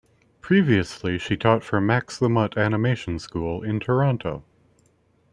Previously 0.41 1.19
she 1.19 1.37
taught 1.37 1.63
for 1.63 1.79
Max 1.79 2.17
the 2.17 2.27
Mutt 2.27 2.57
Animation 2.57 3.19
School 3.19 3.61
in 3.61 3.79
Toronto. 3.79 4.43